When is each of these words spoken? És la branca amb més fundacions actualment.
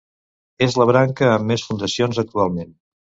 És 0.67 0.77
la 0.81 0.87
branca 0.91 1.29
amb 1.33 1.47
més 1.53 1.67
fundacions 1.67 2.23
actualment. 2.25 2.75